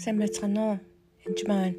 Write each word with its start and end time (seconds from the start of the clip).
Сайн 0.00 0.16
байцгаана 0.16 0.60
уу? 0.64 0.76
Энд 1.28 1.40
маань. 1.44 1.76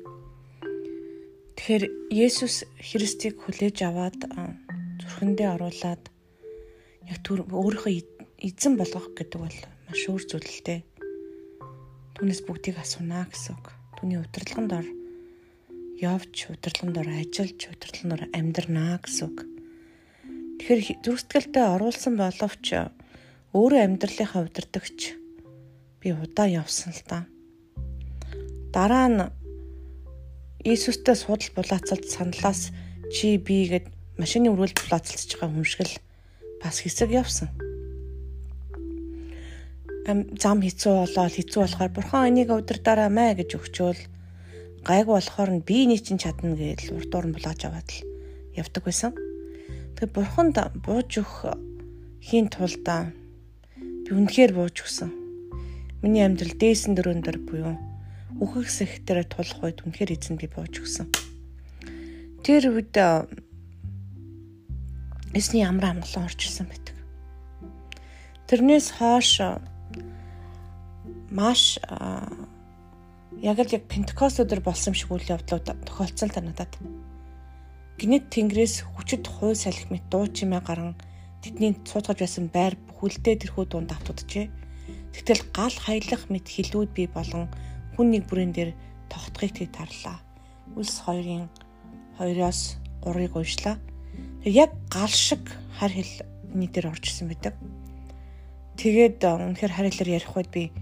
Тэгэхээр 1.58 1.84
Есүс 2.14 2.70
Христийг 2.78 3.42
хүлээж 3.42 3.82
аваад 3.82 4.30
зүрхэндээ 5.02 5.50
оруулаад 5.58 6.04
яг 7.10 7.18
түр 7.26 7.50
өөрийнхөө 7.50 7.98
эзэн 8.46 8.78
болгох 8.78 9.18
гэдэг 9.18 9.40
бол 9.42 9.58
маш 9.90 10.02
өөр 10.06 10.22
зүйл 10.22 10.46
л 10.54 10.62
дээ. 10.70 10.86
Түүнээс 12.14 12.46
бүгдийг 12.46 12.78
асуунаа 12.78 13.26
гэсэн 13.26 13.58
үг. 13.58 13.74
Түүний 13.98 14.22
удирдлаганд 14.22 14.70
ор 14.70 14.88
явж, 15.98 16.46
удирдлаганд 16.54 17.02
ор 17.02 17.10
ажиллаж, 17.10 17.58
удирдлаганд 17.74 18.14
ор 18.14 18.24
амьдрнаа 18.38 19.02
гэсэн 19.02 19.34
үг. 19.34 19.38
Тэгэхээр 20.62 21.02
зүрхсэтгэлдээ 21.10 21.66
оруулсан 21.74 22.22
боловч 22.22 22.66
өөрөө 23.58 23.82
амьдралынхаа 23.82 24.46
удирдахч 24.46 25.18
би 25.98 26.14
удаа 26.14 26.46
явсан 26.46 26.94
л 26.94 27.02
та. 27.02 27.31
Дараа 28.72 29.08
нь 29.12 29.20
Иесустэй 30.64 31.16
судал 31.16 31.52
булаацалд 31.56 32.06
саналаас 32.08 32.72
чи 33.12 33.36
би 33.36 33.68
гэд 33.68 33.92
машины 34.16 34.48
өрөөл 34.54 34.78
булаацалцж 34.78 35.36
байгаа 35.36 35.52
хүн 35.52 35.68
шиг 35.68 35.82
л 35.90 35.96
бас 36.64 36.80
хэсэг 36.80 37.10
явсан. 37.12 37.50
Ам 40.08 40.30
зам 40.38 40.64
хэцүү 40.64 40.94
болоод 41.04 41.36
хэцүү 41.36 41.60
болохоор 41.66 41.92
бурхан 41.92 42.30
энийг 42.32 42.54
удирдаараа 42.54 43.10
мэ 43.10 43.42
гэж 43.42 43.50
өгчөөл 43.58 44.02
гайг 44.88 45.08
болохоор 45.10 45.52
нь 45.52 45.66
би 45.68 45.90
энийг 45.90 46.06
чинь 46.06 46.22
чадна 46.22 46.56
гэж 46.56 46.96
урд 46.96 47.10
дуур 47.10 47.26
нь 47.28 47.36
булааж 47.36 47.60
аваад 47.66 47.90
л 47.92 48.06
явдаг 48.56 48.84
байсан. 48.86 49.12
Тэгээ 49.98 50.16
бурханд 50.16 50.56
бууж 50.86 51.12
өгөх 51.20 51.58
хийн 52.22 52.48
тулд 52.54 52.86
би 52.86 54.10
үнэхээр 54.14 54.54
бууж 54.54 54.76
өгсөн. 54.86 55.10
Миний 56.06 56.24
амьдрал 56.26 56.54
дээсэн 56.54 56.94
дөрөөн 56.94 57.22
дээр 57.26 57.40
буюу 57.42 57.76
үхэх 58.40 58.72
сэхтэрэ 58.72 59.28
тулах 59.28 59.60
үед 59.66 59.84
үнэхээр 59.84 60.16
эзэн 60.16 60.38
би 60.40 60.48
бууж 60.48 60.80
өгсөн. 60.80 61.10
Тэр 62.46 62.72
үед 62.72 62.96
эсний 65.34 65.66
амар 65.68 65.98
амгалан 65.98 66.28
орж 66.28 66.40
ирсэн 66.48 66.68
байдаг. 66.70 66.96
Тэрнээс 68.48 69.00
хойш 69.00 69.42
маш 71.32 71.80
яг 73.42 73.58
л 73.58 73.74
яг 73.74 73.84
Пентекост 73.88 74.44
өдөр 74.44 74.62
болсон 74.62 74.94
шиг 74.94 75.12
үйл 75.12 75.32
явдлууд 75.32 75.66
тохиолдсон 75.88 76.30
та 76.30 76.44
надад. 76.44 76.76
Гинэт 77.96 78.28
тэнгэрээс 78.28 78.84
хүчит 78.98 79.26
хууль 79.26 79.56
салхи 79.56 79.88
мэт 79.88 80.06
дуу 80.12 80.28
чимээ 80.28 80.62
гарan 80.62 81.00
тэдний 81.40 81.74
цуутгаж 81.88 82.20
байсан 82.20 82.52
байр 82.52 82.76
бүхэлдээ 82.76 83.48
тэрхүү 83.48 83.66
дунд 83.72 83.96
автуджээ. 83.96 84.52
Тэгтэл 85.16 85.42
гал 85.56 85.74
хаялах 85.74 86.28
мэт 86.28 86.46
хилүүд 86.52 86.92
би 86.92 87.08
болон 87.08 87.48
хүн 88.02 88.18
нэг 88.18 88.26
бүрэн 88.26 88.50
дээр 88.50 88.74
тогтхыг 89.14 89.54
тэг 89.54 89.70
тарлаа. 89.78 90.18
Үлс 90.74 91.06
2-ын 91.06 91.46
2-оос 92.18 92.82
3-ыг 93.06 93.38
уншлаа. 93.38 93.78
Тэг 94.42 94.54
яг 94.58 94.74
гал 94.90 95.14
шиг 95.14 95.46
хар 95.78 95.94
хэлний 95.94 96.66
дээр 96.66 96.90
орж 96.90 97.14
исэн 97.14 97.30
байдаг. 97.30 97.54
Тэгээд 98.82 99.22
үнэхээр 99.22 99.74
хар 99.78 99.86
хэлээр 99.86 100.18
ярих 100.18 100.34
үед 100.34 100.50
би 100.50 100.74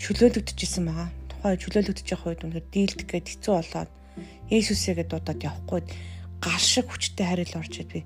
чөлөөлөгдөжсэн 0.00 0.88
байгаа. 0.88 1.12
Тухайн 1.28 1.60
чөлөөлөгдөж 1.60 2.06
явах 2.16 2.26
үед 2.32 2.44
үнэхээр 2.48 2.66
дийлдэх 2.72 3.06
гээд 3.12 3.28
хэцүү 3.28 3.52
болоод 3.52 3.92
Есүсээгээ 4.48 5.06
дуудаад 5.12 5.44
явахгүй 5.44 5.84
гал 6.40 6.64
шиг 6.64 6.88
хүчтэй 6.88 7.28
хар 7.28 7.44
хэл 7.44 7.60
орж 7.60 7.74
ид 7.84 7.92
би 7.92 8.00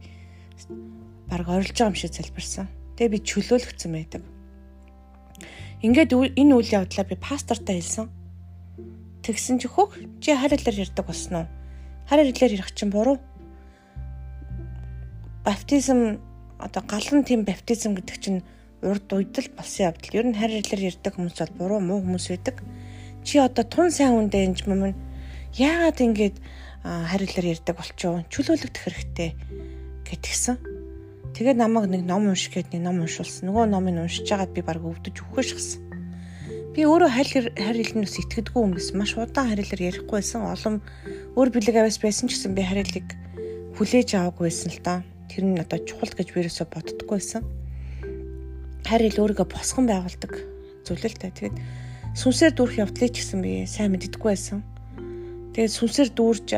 баг 1.31 1.47
орилж 1.47 1.79
байгаа 1.79 1.95
юм 1.95 1.95
шиг 1.95 2.11
залбирсан. 2.11 2.67
Тэгээ 2.99 3.15
би 3.15 3.19
чөлөөлөгдсөн 3.23 3.93
байдаг. 3.95 4.23
Ингээд 5.87 6.11
энэ 6.11 6.55
үйл 6.59 6.75
явдлаа 6.83 7.07
би 7.07 7.15
пастортай 7.15 7.79
хэлсэн. 7.79 8.11
Тэгсэн 9.23 9.63
чи 9.63 9.71
хөх 9.71 9.95
чи 10.19 10.35
харилаар 10.35 10.83
ярьдаг 10.83 11.07
болсон 11.07 11.47
уу? 11.47 11.47
Харилаар 12.11 12.53
ярих 12.53 12.75
чинь 12.75 12.91
буруу. 12.91 13.23
Баптизм 15.47 16.19
одоо 16.59 16.83
галан 16.83 17.23
тийм 17.23 17.47
баптизм 17.47 17.95
гэдэг 17.95 18.17
чинь 18.19 18.43
урд 18.83 19.07
уйдал 19.15 19.47
болсон 19.55 19.95
явдал. 19.95 20.11
Ер 20.19 20.27
нь 20.27 20.35
харилаар 20.35 20.83
ярьдаг 20.91 21.15
хүмүүс 21.15 21.39
бол 21.39 21.55
буруу 21.55 21.81
муу 21.81 22.03
хүмүүс 22.03 22.27
байдаг. 22.35 22.59
Чи 23.23 23.39
одоо 23.39 23.63
тун 23.63 23.95
сайн 23.95 24.19
хүндээ 24.19 24.43
энэ 24.51 24.59
юм 24.67 24.95
яагаад 25.55 25.99
ингэж 26.03 26.35
харилаар 26.83 27.47
ярьдаг 27.47 27.75
болчоо? 27.79 28.27
Чөлөөлөгдөх 28.27 28.83
хэрэгтэй 28.83 29.31
гэтгсэн. 30.11 30.57
Тэгээд 31.39 31.63
намайг 31.63 31.87
нэг 31.87 32.03
ном 32.03 32.27
унших 32.27 32.59
гээд 32.59 32.75
нэг 32.75 32.83
ном 32.83 33.07
уншуулсан. 33.07 33.47
Нөгөө 33.49 33.71
номыг 33.71 34.03
уншиж 34.03 34.27
байгаад 34.27 34.51
би 34.51 34.61
баг 34.67 34.83
өвдөж 34.83 35.15
өгөхөж 35.23 35.49
гисэн. 35.55 35.92
Би 36.73 36.87
өөрөө 36.89 37.11
харил 37.13 37.49
харилнаас 37.53 38.17
итгэдэггүй 38.17 38.57
хүмүүс 38.65 38.87
маш 38.97 39.13
удаан 39.21 39.53
харилаар 39.53 39.93
ярихгүй 39.93 40.25
байсан. 40.25 40.49
Олон 40.49 40.81
өөр 41.37 41.53
бэлэг 41.53 41.77
аваас 41.77 42.01
байсан 42.01 42.33
ч 42.33 42.41
гэсэн 42.41 42.57
би 42.57 42.65
харилыг 42.65 43.13
хүлээж 43.77 44.17
аваагүй 44.17 44.49
байсан 44.49 44.73
л 44.73 44.81
да. 44.81 45.05
Тэр 45.29 45.53
нь 45.53 45.61
одоо 45.61 45.77
чухал 45.85 46.09
гэж 46.17 46.33
вирусоо 46.33 46.65
боддоггүй 46.73 47.21
байсан. 47.21 47.45
Харил 48.89 49.21
өөрийгөө 49.21 49.53
босгон 49.53 49.85
байгуулдаг 49.85 50.33
зүйл 50.89 51.05
л 51.13 51.21
та. 51.21 51.29
Тэгээд 51.29 51.61
сүнсээр 52.17 52.57
дүүрэх 52.57 52.81
явдлыг 52.89 53.13
ч 53.13 53.21
гэсэн 53.21 53.45
би 53.45 53.69
сайн 53.69 53.93
мэддэггүй 53.93 54.33
байсан. 54.33 54.65
Тэгээд 55.53 55.77
сүнсээр 55.77 56.11
дүүрж 56.17 56.49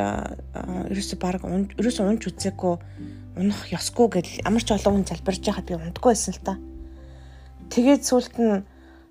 ерөөсө 0.94 1.18
баг 1.18 1.42
ерөөсө 1.42 2.06
унж 2.06 2.22
үзээгүй 2.30 2.74
унах 3.34 3.66
ёсгүй 3.66 4.06
гэж 4.14 4.46
ямар 4.46 4.62
ч 4.62 4.70
олон 4.78 5.02
хүн 5.02 5.10
залбирж 5.10 5.42
байхад 5.42 5.66
би 5.66 5.74
ундаггүй 5.74 6.14
байсан 6.14 6.38
л 6.38 6.46
та. 6.46 6.54
Тэгээд 7.74 8.06
сүулт 8.06 8.38
нь 8.38 8.62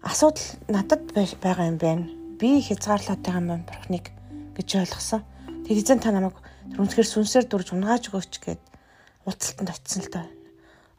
асуудал 0.03 0.43
надад 0.67 1.01
байгаа 1.39 1.67
юм 1.71 1.77
байна. 1.79 2.05
Би 2.39 2.59
юм 3.39 3.47
байна 3.47 3.65
бурхныг 3.65 4.11
гэж 4.55 4.69
ойлгосон. 4.83 5.23
Тэг 5.63 5.79
эзэн 5.79 6.03
та 6.03 6.11
намайг 6.11 6.35
үнэхээр 6.75 7.07
сүнсээр 7.07 7.45
дурж 7.47 7.71
унгааж 7.71 8.11
өгөөч 8.11 8.33
гэд 8.43 8.61
уцалтанд 9.23 9.71
очисон 9.71 10.03
л 10.03 10.11
та. 10.11 10.27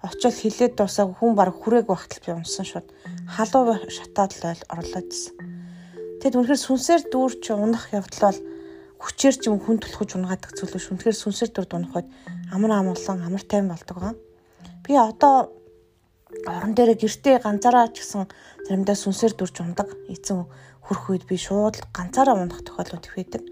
Очоод 0.00 0.36
хилээд 0.36 0.80
дуусаагүй 0.80 1.16
хүн 1.20 1.32
баг 1.36 1.52
хүрээг 1.52 1.86
багтал 1.88 2.20
би 2.24 2.30
унсан 2.32 2.64
шууд 2.64 2.88
халуу 3.28 3.76
шатаад 3.92 4.32
л 4.32 4.68
орлоод 4.72 5.08
ирсэн. 5.12 5.36
Тэгэд 6.20 6.36
үнэхээр 6.40 6.64
сүнсээр 6.64 7.02
дүүрч 7.12 7.44
унах 7.52 7.92
явдал 7.92 8.32
бол 8.32 8.40
хүчээр 9.04 9.36
ч 9.36 9.42
юм 9.52 9.60
хүн 9.60 9.80
түлхэж 9.84 10.16
унгаадаг 10.16 10.56
зүйл 10.56 10.72
биш. 10.72 10.88
Үнэхээр 10.88 11.16
сүнсээр 11.20 11.50
дурд 11.52 11.72
унахад 11.76 12.08
амар 12.48 12.72
амгалан 12.72 13.20
амар 13.20 13.44
тайван 13.44 13.68
болдог 13.68 13.96
гоо. 14.00 14.14
Би 14.84 14.96
одоо 14.96 15.52
орон 16.46 16.72
дээр 16.74 16.98
гэртээ 16.98 17.42
ганцаараа 17.44 17.88
ч 17.94 18.02
гэсэн 18.02 18.28
заримдаа 18.66 18.96
сүнсээр 18.98 19.32
дүрж 19.38 19.56
ундаг. 19.62 19.88
Эцэн 20.10 20.48
хөрөх 20.84 21.04
үед 21.10 21.24
би 21.30 21.36
шууд 21.38 21.80
ганцаараа 21.94 22.36
унах 22.36 22.60
тохиолдол 22.66 23.04
их 23.04 23.16
байдаг. 23.16 23.42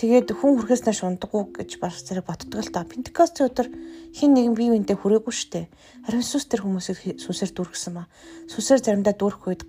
Тэгээд 0.00 0.32
хүн 0.32 0.56
хүрхээс 0.56 0.86
нааш 0.86 1.00
ундаггүй 1.04 1.42
гэж 1.60 1.70
бас 1.82 2.00
зэрэг 2.06 2.24
боддог 2.24 2.62
л 2.62 2.72
та. 2.72 2.88
Пентекостийн 2.88 3.50
өдөр 3.52 3.68
хин 4.16 4.32
нэгэн 4.32 4.54
бие 4.56 4.70
биентэй 4.72 4.96
хүрээгүй 4.96 5.34
штэ. 5.34 5.68
Харин 6.06 6.24
сүс 6.24 6.48
тэр 6.48 6.64
хүмүүсийг 6.64 7.20
сүнсээр 7.20 7.52
дүргсэн 7.52 7.92
ба. 7.98 8.08
Сүнсээр 8.48 8.80
заримдаа 8.80 9.12
дүрх 9.12 9.44
үед 9.50 9.68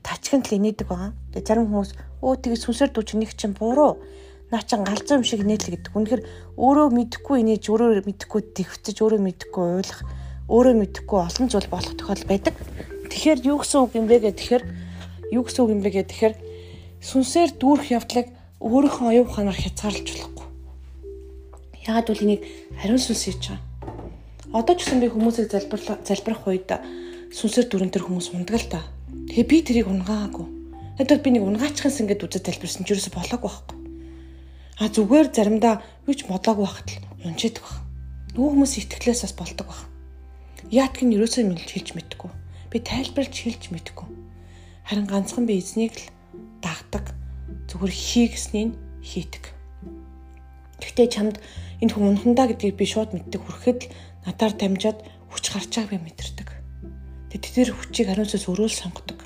тачгинд 0.00 0.48
л 0.48 0.56
инээдэг 0.56 0.88
байгаа. 0.88 1.12
Тэгээд 1.36 1.48
зарим 1.48 1.66
хүмүүс 1.68 1.90
өө 2.22 2.34
тэгээд 2.44 2.64
сүнсээр 2.64 2.90
дүүч 2.96 3.10
нэг 3.18 3.32
чинь 3.36 3.56
буруу. 3.56 4.00
Наа 4.48 4.64
чин 4.64 4.88
галзуу 4.88 5.20
юм 5.20 5.26
шиг 5.28 5.44
инээдэл 5.44 5.76
гэдэг. 5.76 5.92
Үнэхээр 5.92 6.22
өөрөө 6.56 6.88
мэдэхгүй 6.88 7.36
инээж, 7.44 7.64
өөрөө 7.68 8.08
мэдэхгүй 8.08 8.40
дэвтэж, 8.56 8.96
өөрөө 9.04 9.20
мэдэхгүй 9.20 9.64
ойлгох 9.84 10.00
өөрөө 10.48 10.74
мэдэхгүй 10.80 11.20
олон 11.28 11.46
зүйл 11.52 11.68
болох 11.68 11.94
тохиол 12.00 12.24
байдаг. 12.24 12.56
Тэгэхээр 13.12 13.38
юу 13.44 13.60
гэсэн 13.60 13.78
үг 13.84 13.92
юм 14.00 14.06
бэ 14.08 14.16
гэх 14.24 14.36
тэгэхээр 14.40 14.64
юу 15.36 15.42
гэсэн 15.44 15.60
үг 15.60 15.70
юм 15.76 15.80
бэ 15.84 15.90
гэх 15.92 16.08
тэгэхээр 16.08 16.34
сүнсээр 17.04 17.50
дүүрэх 17.60 17.88
явдлыг 17.92 18.26
өөрийнхөө 18.64 19.06
оюун 19.12 19.28
ухаанаар 19.28 19.60
хязгаарлаж 19.60 20.08
болохгүй. 20.08 20.46
Яагаад 21.84 22.06
гэвэл 22.08 22.24
энийг 22.24 22.42
хариун 22.80 23.02
сүнс 23.04 23.22
хийж 23.28 23.44
байгаа. 23.44 23.60
Одоо 24.56 24.74
ч 24.74 24.88
гэсэн 24.88 25.00
би 25.04 25.12
хүмүүсийг 25.12 25.52
залбирлах 25.52 26.00
залбирах 26.08 26.42
үед 26.48 26.68
сүнсээр 27.36 27.68
дүрэн 27.68 27.92
төр 27.92 28.08
хүмүүс 28.08 28.32
ундаг 28.32 28.56
л 28.56 28.72
та. 28.72 28.80
Тэгээ 29.28 29.44
би 29.44 29.56
тэрийг 29.60 29.88
унгаагүй. 29.92 30.48
Надад 30.96 31.20
би 31.20 31.30
нэг 31.36 31.44
унгаачихсан 31.44 32.08
гэдээ 32.08 32.24
үзэж 32.24 32.44
залбирсан 32.48 32.88
ч 32.88 32.96
юусо 32.96 33.12
болоогүй 33.12 33.52
байхгүй. 33.52 33.76
А 34.80 34.88
зүгээр 34.88 35.28
заримдаа 35.28 35.84
юу 36.08 36.14
ч 36.16 36.24
бодлоогүй 36.24 36.64
байхад 36.64 36.88
л 36.88 37.28
унчаадаг 37.28 37.62
баг. 37.62 37.76
Нөгөө 38.32 38.50
хүмүүс 38.56 38.72
итгэлээс 38.80 39.22
бас 39.28 39.34
болдог 39.36 39.66
баг. 39.68 39.97
Яатг 40.66 41.06
нь 41.06 41.14
ерөөсөө 41.14 41.54
хэлж 41.54 41.94
мэдгүй. 41.94 42.30
Би 42.74 42.78
тайлбарлаж 42.82 43.36
хэлж 43.38 43.70
мэдгүй. 43.70 44.08
Харин 44.90 45.06
ганцхан 45.06 45.46
би 45.46 45.62
эзнийг 45.62 45.94
л 45.94 46.10
дагдаг. 46.58 47.14
Зүгээр 47.70 47.94
хийгснийг 47.94 48.74
хийдэг. 48.98 49.54
Гэхдээ 50.82 51.08
чамд 51.14 51.36
энэ 51.78 51.92
хүн 51.94 52.18
унхандаа 52.18 52.50
гэдгийг 52.50 52.74
би 52.74 52.86
шууд 52.90 53.14
мэддэг. 53.14 53.40
Хүрэхэд 53.40 53.80
л 53.86 53.92
надаар 54.26 54.52
дамжаад 54.58 54.98
хүч 55.30 55.44
гарч 55.54 55.72
байгааг 55.78 55.92
би 55.94 55.98
мэдэрдэг. 56.10 56.48
Тэгээд 57.30 57.54
тэр 57.54 57.70
хүчийг 57.76 58.08
хариуцаас 58.10 58.48
өрөөл 58.50 58.74
сонгодог. 58.74 59.20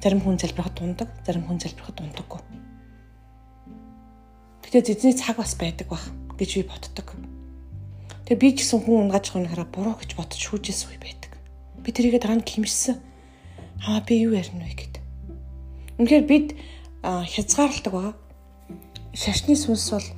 Зарим 0.00 0.22
хүн 0.22 0.38
залбирахад 0.38 0.78
дундаг, 0.78 1.08
зарим 1.26 1.44
хүн 1.44 1.58
залбирахад 1.58 1.98
дундаггүй. 1.98 2.40
Тэгээд 4.62 4.90
эзний 4.94 5.14
цаг 5.18 5.36
бас 5.36 5.58
байдаг 5.58 5.90
бах 5.90 6.06
гэж 6.38 6.50
би 6.58 6.62
боддог. 6.66 7.25
Тэгээ 8.26 8.42
би 8.42 8.48
ч 8.58 8.66
гэсэн 8.66 8.82
хүн 8.82 9.06
унгааж 9.06 9.30
байгаа 9.30 9.42
нөхөрө 9.46 9.66
буруу 9.70 9.94
гэж 10.02 10.10
бодож 10.18 10.40
шүүжсэн 10.42 10.90
үе 10.90 10.98
байдаг. 10.98 11.32
Би 11.78 11.90
тэрийгээ 11.94 12.18
дараа 12.18 12.42
нь 12.42 12.46
химжсэн. 12.46 12.98
Аа 13.86 14.02
би 14.02 14.18
юу 14.26 14.34
ярина 14.34 14.66
вэ 14.66 14.74
гэд. 14.74 14.94
Үнэхээр 16.02 16.26
бид 16.26 16.48
хязгаарладаг 17.06 17.92
байгаа. 17.94 18.14
Шашны 19.14 19.54
сүнс 19.54 19.94
бол 19.94 20.08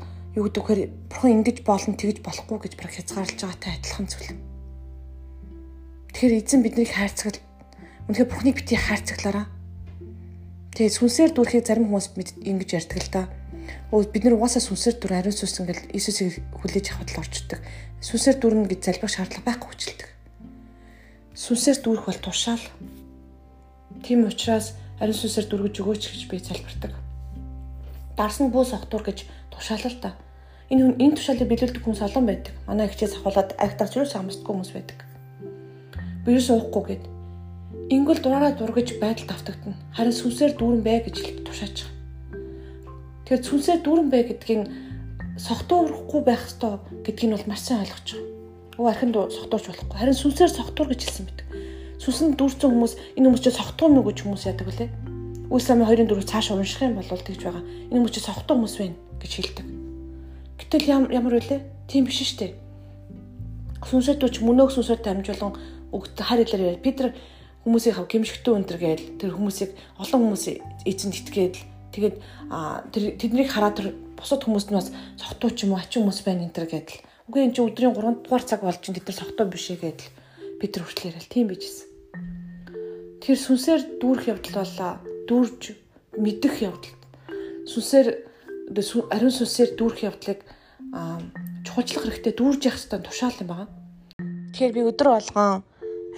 юу 0.41 0.49
гэдэг 0.49 0.65
вэ? 0.65 0.89
Бурхан 1.13 1.45
ингэж 1.45 1.61
болно, 1.69 2.01
тэгж 2.01 2.25
болохгүй 2.25 2.59
гэж 2.65 2.73
бүр 2.81 2.91
хязгаарлаж 2.97 3.39
байгаатай 3.45 3.77
адилхан 3.77 4.09
зүйл. 4.09 4.33
Тэгэхээр 6.17 6.39
эзэн 6.41 6.65
биднийг 6.65 6.91
хайрцагл 6.97 7.39
үнэхээр 8.09 8.29
Бурханыг 8.33 8.57
бити 8.57 8.75
хайрцаглаараа. 8.75 9.47
Тэгээ 10.73 10.97
сүнсээр 10.97 11.31
дүүрхийг 11.37 11.69
зарим 11.69 11.93
хүмүүс 11.93 12.17
ингэж 12.41 12.71
ярьдаг 12.73 12.99
л 13.05 13.13
да. 13.13 13.23
Өө 13.89 14.05
бид 14.13 14.29
нар 14.29 14.37
угаасаа 14.37 14.61
сүнсээр 14.61 15.01
дүр 15.01 15.13
ариун 15.17 15.33
сүнс 15.33 15.65
ингээл 15.65 15.97
Иесусыг 15.97 16.45
хүлээж 16.61 16.93
авахд 16.93 17.09
л 17.17 17.21
орчдөг. 17.25 17.61
Сүнсээр 18.05 18.37
дүрнэ 18.37 18.69
гэж 18.69 18.81
залбих 18.85 19.09
шаардлага 19.09 19.49
байхгүй 19.49 19.69
хүчилдэг. 19.73 20.09
Сүнсээр 21.33 21.79
дүүрэх 21.81 22.05
бол 22.05 22.21
тушаал. 22.21 22.65
Тийм 24.05 24.29
учраас 24.29 24.77
ариун 25.01 25.17
сүнсээр 25.17 25.49
дүргэж 25.49 25.75
өгөөч 25.81 26.05
гэж 26.05 26.23
би 26.29 26.37
залбирдаг. 26.37 26.93
Дарс 28.13 28.45
нь 28.45 28.53
бүүс 28.53 28.77
огтур 28.77 29.09
гэж 29.09 29.25
тушаалал 29.57 29.97
та. 30.05 30.21
Энэ 30.69 31.01
энэ 31.01 31.17
тушаалыг 31.17 31.49
биелүүлдэг 31.49 31.81
хүмүүс 31.81 32.05
олон 32.05 32.29
байдаг. 32.29 32.53
Манай 32.69 32.93
ихчээс 32.93 33.17
ахуулаад 33.17 33.57
агтарч 33.57 33.97
юу 33.97 34.05
самсдаггүй 34.05 34.53
хүмүүс 34.53 34.73
байдаг. 34.77 34.99
Би 36.29 36.37
юу 36.37 36.45
суухгүй 36.45 36.85
гэд. 36.93 37.05
Ингл 37.89 38.21
дураараа 38.21 38.53
дургаж 38.53 39.01
байдал 39.01 39.33
давтагдана. 39.33 39.81
Харин 39.97 40.13
сүнсээр 40.13 40.61
дүүрэн 40.61 40.85
бай 40.85 41.01
гэж 41.01 41.41
тушаач. 41.49 41.98
Тэгэхээр 43.29 43.45
сүнсээр 43.45 43.81
дүүрэн 43.85 44.09
бай 44.09 44.25
гэдгийг 44.25 44.73
согтуурахгүй 45.37 46.25
байх 46.25 46.49
ёстой 46.49 46.81
гэдгийг 47.05 47.37
бол 47.37 47.45
маш 47.53 47.61
сайн 47.61 47.85
ойлгож 47.85 48.17
байгаа. 48.17 48.81
Өө 48.81 48.89
архинд 48.89 49.17
согтууч 49.21 49.65
болохгүй. 49.69 49.97
Харин 50.01 50.17
сүнсээр 50.17 50.49
согтуур 50.49 50.89
гэж 50.89 51.01
хэлсэн 51.05 51.25
мэт. 51.29 51.41
Сүнсэнд 52.01 52.41
дүүрсэн 52.41 52.73
хүмүүс 52.73 52.95
энэ 53.21 53.29
хүмүүс 53.29 53.45
чи 53.45 53.53
согтуу 53.53 53.93
нү 53.93 54.01
гэж 54.01 54.19
хүмүүс 54.25 54.49
яадаг 54.49 54.69
үлээ. 54.73 54.89
Үс 55.53 55.61
самын 55.69 55.85
24 55.85 56.25
цааш 56.25 56.57
унших 56.57 56.81
юм 56.89 56.97
бол 56.97 57.05
тэгж 57.05 57.43
байгаа. 57.45 57.65
Энэ 57.93 57.97
хүмүүс 58.01 58.15
чи 58.17 58.21
согтуу 58.25 58.55
хүмүүс 58.57 58.75
байна 58.81 58.97
гэж 59.21 59.33
хэлдэг. 59.37 59.67
Гэтэл 60.65 60.89
ямар 60.89 61.35
үлээ? 61.37 61.61
Тийм 61.85 62.09
биш 62.09 62.25
шүү 62.25 62.49
дээ. 62.49 62.53
Сүнсээр 63.85 64.25
дүүч 64.25 64.41
мөнөөх 64.41 64.73
сүнсээр 64.73 65.05
дамжуулан 65.05 65.53
өгд 65.93 66.17
хар 66.17 66.41
хэлээр 66.41 66.81
Петр 66.81 67.13
хүмүүсийн 67.69 67.93
хав 67.93 68.09
гимшигтүү 68.09 68.57
өнтер 68.57 68.81
гээл 68.81 69.21
тэр 69.21 69.37
хүмүүсийг 69.37 69.77
олон 70.01 70.33
хүмүүс 70.33 70.45
эзэнд 70.89 71.29
итгээд 71.29 71.68
Тэгээд 71.93 72.17
тэр 72.93 73.05
тэднийг 73.17 73.49
хараад 73.49 73.77
тэр 73.81 73.89
бусад 74.19 74.45
хүмүүст 74.45 74.71
нь 74.71 74.79
бас 74.79 74.89
согтуу 75.17 75.51
ч 75.55 75.65
юм 75.65 75.75
уу 75.75 75.81
ачин 75.81 76.05
хүмүүс 76.05 76.21
байна 76.27 76.45
энэ 76.45 76.57
төр 76.57 76.67
гэдэл. 76.69 77.05
Үгүй 77.29 77.41
энэ 77.49 77.55
чи 77.55 77.61
өдрийн 77.63 77.95
3 77.95 78.25
дугаар 78.25 78.45
цаг 78.45 78.61
болж 78.65 78.81
чинь 78.83 78.97
тэд 78.97 79.09
нар 79.09 79.19
согтуу 79.21 79.47
биш 79.49 79.67
ээ 79.73 79.81
гэдэл 79.85 80.13
бид 80.59 80.73
нар 80.75 80.85
хүртлээрэл 80.85 81.33
тийм 81.33 81.47
bijсэн. 81.49 81.87
Тэр 83.23 83.37
сүнсээр 83.39 83.81
дүүрэх 84.01 84.27
явдал 84.33 84.57
болоо 84.59 84.93
дүүрж 85.29 85.63
мэдэх 86.19 86.55
явдал. 86.67 86.95
Сүнсээр 87.69 88.09
ариун 89.15 89.35
сүнсээр 89.35 89.71
дүүрэх 89.79 90.03
явдлыг 90.09 90.41
чухалчлах 91.65 92.05
хэрэгтэй 92.05 92.33
дүүрж 92.35 92.61
явах 92.65 92.81
хэрэгтэй 92.81 93.01
тушаал 93.07 93.41
юм 93.43 93.49
байна. 93.53 93.69
Тэгэхээр 94.53 94.75
би 94.75 94.83
өдөр 94.89 95.09
болгон 95.15 95.63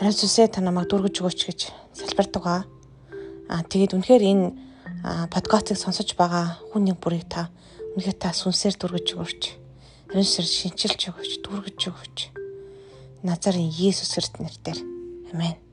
ариун 0.01 0.17
сүнсээ 0.17 0.47
та 0.55 0.61
намайг 0.63 0.89
дүүргэж 0.89 1.17
өгөөч 1.21 1.41
гэж 1.51 1.61
залбирдаг 1.99 2.45
аа. 2.47 2.63
Аа 3.51 3.63
тэгээд 3.67 3.99
үнэхээр 3.99 4.23
энэ 4.25 4.47
подкастыг 5.03 5.77
сонсож 5.81 6.13
байгаа 6.19 6.61
хүн 6.73 6.91
нэг 6.91 7.01
бүрийг 7.01 7.25
та 7.29 7.49
үнэхээр 7.97 8.19
та 8.21 8.31
сүнсээр 8.37 8.77
дүргэж 8.77 9.09
өгөөч. 9.17 9.43
Сэр 10.11 10.47
шинчилж 10.47 11.01
өгөөч, 11.15 11.33
дүргэж 11.41 11.81
өгөөч. 11.89 12.19
Назарын 13.25 13.71
Иесус 13.71 14.13
Христ 14.13 14.43
нэрээр. 14.43 14.79
Амен. 15.33 15.70